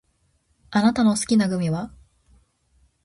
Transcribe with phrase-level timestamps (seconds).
[0.71, 1.93] あなたの好きなグミは？